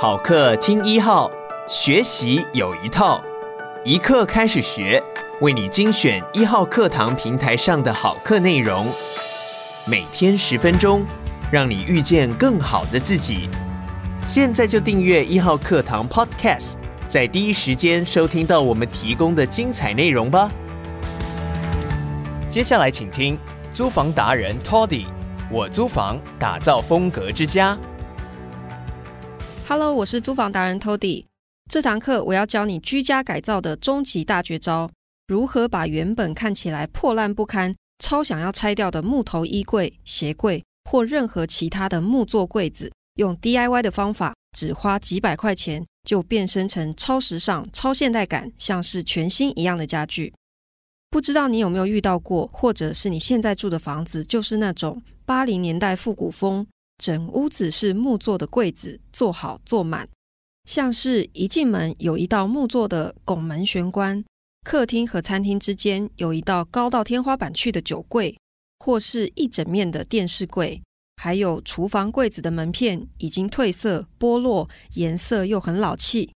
[0.00, 1.28] 好课听一号，
[1.66, 3.20] 学习有一套，
[3.84, 5.02] 一课开始学，
[5.40, 8.86] 为你精选一号课堂平台上的好课内容，
[9.84, 11.04] 每天十分钟，
[11.50, 13.48] 让你遇见更好的自己。
[14.24, 16.74] 现在就订阅一号课堂 Podcast，
[17.08, 20.48] 在第一时间收听到我们提供的精彩内容吧。
[22.48, 23.36] 接下来请听
[23.72, 25.06] 租房达人 Toddy，
[25.50, 27.76] 我租房打造风格之家。
[29.70, 31.26] Hello，我是租房达人 Tody。
[31.68, 34.90] 这堂课我要教你居家改造的终极大绝招：
[35.26, 50.32] 如何把原本看起来破烂不堪、超想要拆掉的木头衣柜、鞋柜或任何其他的木作柜子，用 DIY 的方法，只花几百块钱就变身成超时尚、超现代感，像是全新一样的家具。
[51.10, 56.66] 不知道你有没有遇到过，或者是你现在住的房子就是那种八零年代复古风。
[56.98, 60.08] 整屋子是木做的柜子，做好做满，
[60.64, 64.24] 像是一进门有一道木做的拱门玄关，
[64.64, 68.36] 客厅和餐厅之间有一道高到天花板去的酒柜，
[68.80, 70.82] 或是一整面的电视柜，
[71.22, 76.32] 还有厨房柜子的门片已经褪色剥落，颜色又很老气。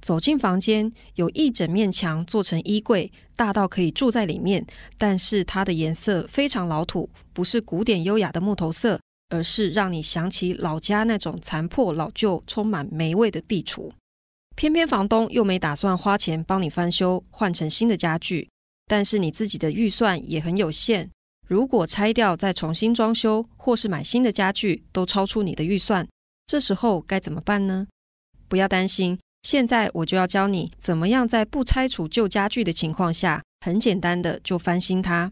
[0.00, 4.64] 走进房间，有一整面墙做成衣柜，大到可以住在里面，
[4.96, 9.00] 但是它的颜色非常老土，不是古典优雅的木头色。
[9.28, 13.90] 而是让你想起老家那种残破老旧、充满霉味的壁橱。
[14.56, 18.48] 偏偏房东又没打算花钱帮你翻修，换成新的家具，
[18.86, 21.10] 但是你自己的预算也很有限。
[21.46, 26.06] 如果拆掉再重新装修，或是买新的家具，都超出你的预算，
[26.46, 27.86] 这时候该怎么办呢？
[28.48, 35.30] 不要担心，现在我就要教你怎么样在不拆除旧家具的情况下，很简单的就翻新它。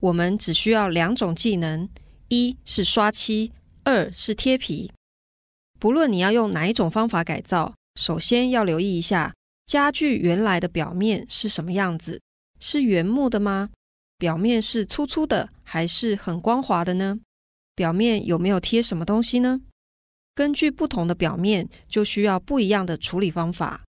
[0.00, 1.88] 我们只需要两种技能。
[2.28, 3.52] 一是刷漆，
[3.84, 4.92] 二是贴皮。
[5.78, 9.34] 不论你要用哪一种方法改造，首先要留意一下
[9.64, 12.20] 家具原来的表面是什么样子，
[12.60, 13.70] 是原木的吗？
[14.18, 17.18] 表面是粗粗的，还是很光滑的呢？
[17.74, 19.62] 表面有没有贴什么东西呢？
[20.34, 23.84] 根据不同的表面，就需要不一样的处理方法。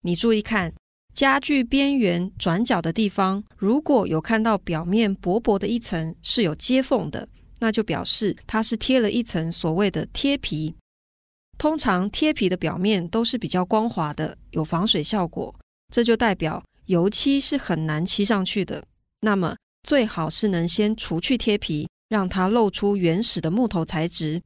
[0.00, 0.72] 你注意看，
[1.12, 7.28] 家具边缘转角的地方，如果有看到表面薄薄的一层是有接缝的。
[7.62, 10.74] 那就表示它是贴了一层所谓的贴皮。
[11.56, 15.54] 通常贴皮的表面都是比较光滑的，有防水效果，
[15.94, 18.82] 这就代表油漆是很难漆上去的。
[19.20, 24.42] 那么最好是能先除去贴皮，让它露出原始的木头材质。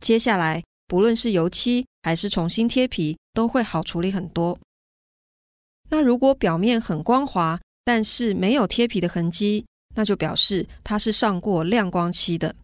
[0.00, 4.58] 接下来不论是油漆还是重新贴皮，都会好处理很多。
[5.90, 9.64] 那如果表面很光滑，但是没有贴皮的痕迹，
[9.96, 12.54] 那就表示它是上过亮光漆的，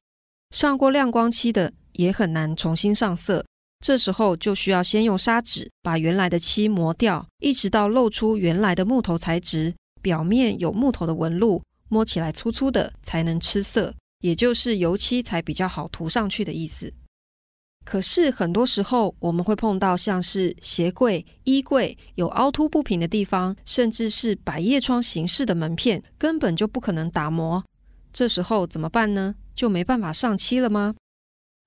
[0.50, 3.44] 上过亮光漆的也很难重新上色。
[3.84, 16.92] 这时候就需要先用砂纸把原来的漆磨掉，一直到露出原来的木头材质，表面有木头的纹路，摸起来粗粗的才能吃色，也就是油漆才比较好涂上去的意思。
[17.84, 27.64] 可是很多时候，我们会碰到像是鞋柜、衣柜有凹凸不平的地方，甚至是百叶窗形式的门片，根本就不可能打磨。
[28.12, 29.34] 这时候怎么办呢？
[29.54, 30.94] 就没办法上漆了吗？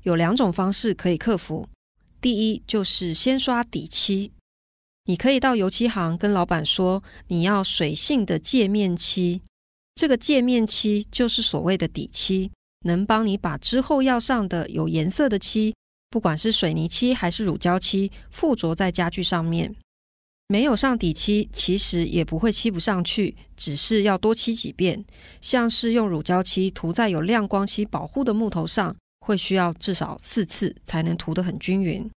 [0.04, 1.68] 有两种方式可以克服。
[2.22, 4.32] 第一就是先刷底漆，
[5.06, 9.42] 你可以到油漆行跟老板说你要水性的界面漆，
[9.94, 12.52] 这个界面漆就是所谓的底漆，
[12.86, 15.76] 能帮你把之后要上的有颜色的漆。
[16.16, 19.76] 不管是水泥漆还是乳胶漆，附着在家具上面，
[20.48, 25.04] 没有上底漆，其实也不会漆不上去，只是要多漆几遍。
[25.42, 32.10] 像是用乳胶漆涂在有亮光漆保护的木头上，会需要至少四次才能涂得很均匀。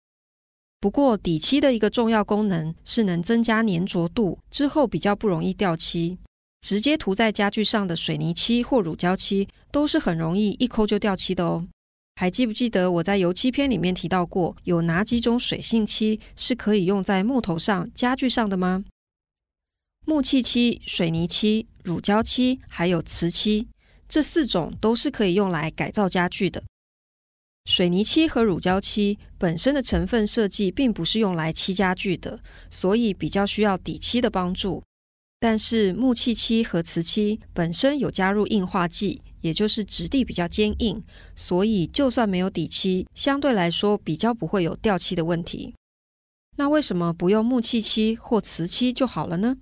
[0.80, 6.20] 不过底漆的一个重要功能是能增加粘着度，之后比较不容易掉漆。
[6.62, 11.66] 直接涂在家具上的水泥漆或乳胶漆，都是很容易一抠就掉漆的哦。
[12.20, 18.86] 还记不记得我在油漆篇里面提到过，有哪几种水性漆是可以用在木头上、家具上的吗？
[20.04, 23.68] 木器漆、水泥漆、乳胶漆，还有瓷漆，
[24.10, 26.64] 这四种都是可以用来改造家具的。
[27.66, 32.40] 水泥漆和乳胶漆本身的成分设计并不是用来漆家具的，
[32.72, 34.82] 所以比较需要底漆的帮助。
[35.40, 39.22] 但是木器漆和瓷漆本身有加入硬化剂。
[39.42, 41.04] 也就是质地比较坚硬，
[41.36, 45.74] 所以就算没有底漆，相对来说比较不会有掉漆的问题。
[46.58, 49.58] 那为什么不用木器漆或瓷漆就好了呢？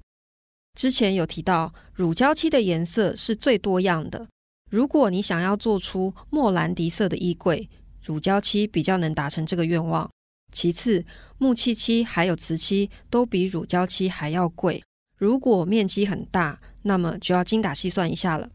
[0.80, 4.27] 之前有提到，乳胶漆的颜色是最多样的。
[4.69, 7.69] 如果你想要做出莫兰迪色的衣柜，
[8.01, 10.10] 乳胶漆比较能达成这个愿望。
[10.54, 11.06] 其次，
[11.38, 14.81] 木器漆还有瓷漆都比乳胶漆还要贵。
[15.18, 18.50] 如果面积很大，那么就要精打细算一下了。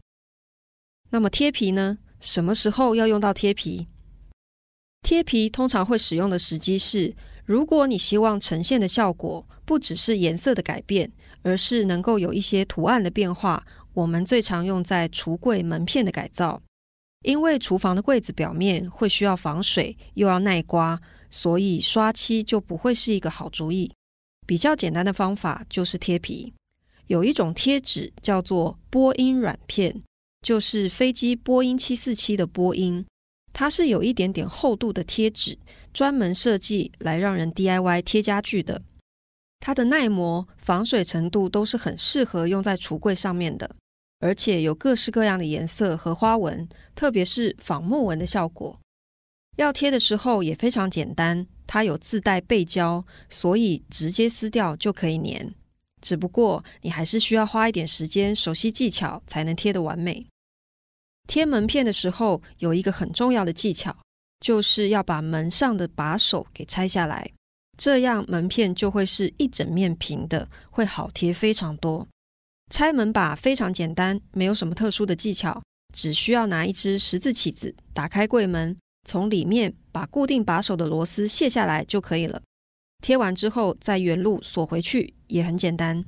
[1.11, 1.97] 那么贴皮呢？
[2.19, 3.87] 什么时候要用到贴皮？
[5.01, 7.13] 贴皮通常会使用的时机是，
[7.45, 11.11] 如果你希望呈现的效果不只是颜色的改变，
[11.41, 13.65] 而是能够有一些图案的变化。
[13.93, 16.61] 我们最常用在橱柜门片的改造，
[17.23, 23.91] 因为厨房的柜子表面会需要防水，又要耐刮，所以刷漆就不会是一个好主意。
[24.47, 26.53] 比较简单的方法就是贴皮。
[27.07, 30.01] 有一种贴纸叫做波音软片，
[30.41, 33.05] 就是飞机波音七四七的波音，
[33.53, 35.57] 它是有一点点厚度的贴纸，
[35.93, 38.81] 专门设计来让人 DIY 贴家具的。
[39.59, 43.75] 它的耐磨、防水程度都是很适合用在橱柜上面的。
[44.19, 48.79] 而且有各式各样的颜色和花纹，特别是仿木纹的效果。
[49.57, 55.53] 要贴的时候也非常简单，它有自带背胶，所以直接撕掉就可以粘。
[56.01, 60.25] 只不过你还是需要花一点时间熟悉技巧，才能贴得完美。
[61.31, 63.95] 贴门片的时候有一个很重要的技巧，
[64.41, 67.31] 就是要把门上的把手给拆下来，
[67.77, 72.05] 这样门片就会是一整面平的，会好贴非常多。
[72.69, 75.63] 拆门把非常简单，没有什么特殊的技巧，
[75.95, 78.75] 只需要拿一支十字起子，打开柜门，
[79.07, 82.41] 从里面把固定把手的螺丝卸下来就可以了。
[83.01, 86.03] 贴完之后再原路锁回去，也很简单。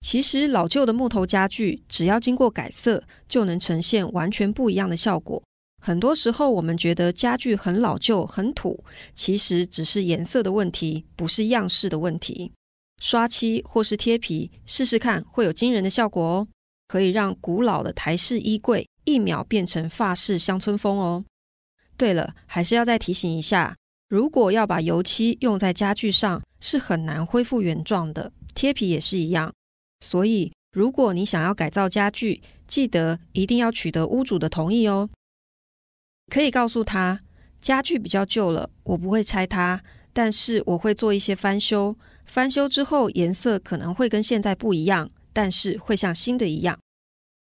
[0.00, 5.42] 其实老旧的木头家具，只要经过改色，就能呈现完全不一样的效果。
[5.82, 8.82] 很多时候我们觉得家具很老旧、很土，
[9.14, 12.52] 其实只是颜色的问题，不是样式的问题。
[13.00, 16.48] 刷漆或是贴皮，试试看会有惊人的效果哦！
[16.86, 21.24] 可以让古老的台式衣柜一秒变成法式乡村风哦。
[21.96, 23.76] 对了，还是要再提醒一下，
[24.08, 28.32] 如果要把油漆用在家具上，是很难恢复原状的。
[28.54, 29.50] 贴皮也是一样。
[30.00, 35.08] 所以，如果你想要改造家具，记得一定要取得屋主的同意哦。
[36.28, 37.20] 可以告诉他，
[37.60, 39.82] 家具比较旧了，我不会拆它，
[40.12, 41.96] 但是我会做一些翻修。
[42.24, 46.78] 翻修之后，颜色可能会跟现在不一样，但是会像新的一样。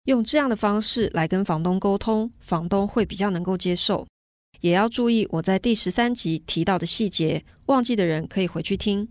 [0.04, 4.06] 用这样的方式来跟房东沟通，房东会比较能够接受。
[4.60, 9.08] 也要注意我在第十三集提到的细节，忘记的人可以回去听。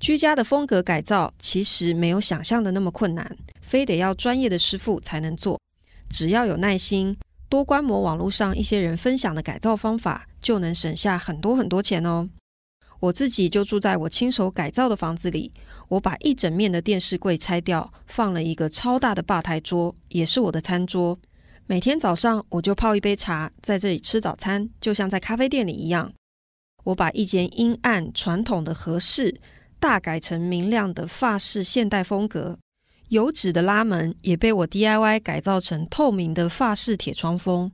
[0.00, 5.60] 居家的风格改造其实没有想象的那么困难，非得要专业的师傅才能做。
[6.08, 7.16] 只要有耐心，
[7.48, 12.28] 多观摩网络上一些人分享的改造方法，就能省下很多很多钱哦。
[13.00, 15.52] 我自己就住在我亲手改造的房子里。
[15.88, 21.18] 我把一整面的电视柜拆掉，放了一个超大的吧台桌，也是我的餐桌。
[21.66, 26.12] 每天早上我就泡一杯茶，在这里吃早餐，就像在咖啡店里一样。
[26.84, 29.38] 我把一间阴暗传统的合室
[29.80, 32.58] 大改成明亮的法式现代风格。
[33.08, 37.72] 油纸的拉门也被我 DIY 改造成透明的法式铁窗风。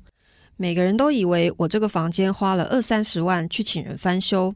[0.56, 4.54] 每个人都以为我这个房间花了二三十万去请人翻修。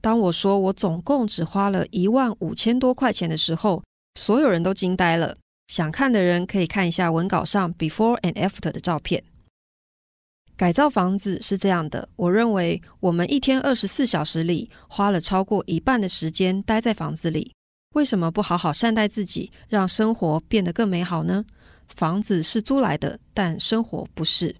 [0.00, 3.82] 当我说我总共只花了一万五千多块钱的时候，
[4.20, 5.36] 所有人都惊呆了。
[5.68, 9.22] 想看的人可以看一下文稿上 before and after 的照片。
[10.58, 17.52] 改造房子是这样的，我认为我们一天二十四小时里花了超过一半的时间待在房子里，
[17.94, 21.44] 为什么不好好善待自己，让生活变得更美好呢？
[21.94, 24.52] 房子是租来的，但生活不是。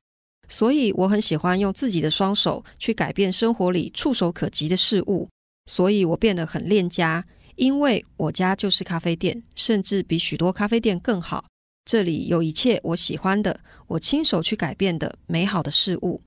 [0.46, 5.28] 所以我很喜欢用自己的双手去改变生活里触手可及的事物，
[5.66, 7.24] 所以我变得很恋家，
[7.56, 11.44] 因为我家就是咖啡店，甚至比许多咖啡店更好。
[11.88, 16.20] 这里有一切我喜欢的，我亲手去改变的美好的事物。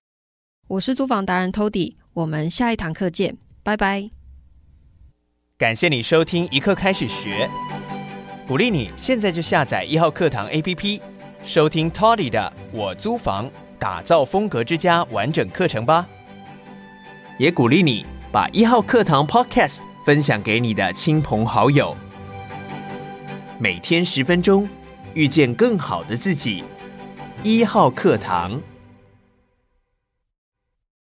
[0.69, 4.09] 我是租房达人 Tody，我们下一堂课见，拜拜。
[5.59, 7.47] 感谢你收听一课开始学，
[8.47, 10.99] 鼓励你现在就下载一号课堂 APP，
[11.43, 13.47] 收听 Tody 的我租房。
[13.77, 16.07] 打造风格之家完整课程吧，
[17.37, 21.95] 也鼓励你把一号课堂 Podcast 分享给你的亲朋好友。
[23.59, 24.67] 每天十分钟，
[25.13, 26.63] 遇见更好的自己。
[27.43, 28.61] 一号课堂。